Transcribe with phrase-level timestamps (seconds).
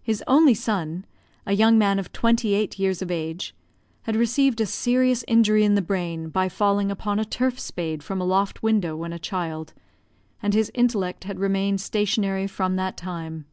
[0.00, 1.04] His only son,
[1.44, 3.52] a young man of twenty eight years of age,
[4.02, 8.20] had received a serious injury in the brain by falling upon a turf spade from
[8.20, 9.74] a loft window when a child,
[10.40, 13.44] and his intellect had remained stationary from that time.